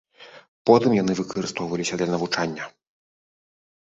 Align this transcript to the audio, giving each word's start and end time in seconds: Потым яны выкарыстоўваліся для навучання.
Потым 0.69 0.95
яны 1.01 1.13
выкарыстоўваліся 1.21 1.93
для 2.03 2.07
навучання. 2.15 2.63